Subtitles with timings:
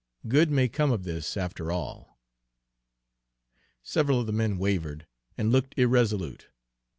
[0.27, 2.19] Good may come of this, after all."
[3.83, 5.05] Several of the men wavered,
[5.37, 6.47] and looked irresolute.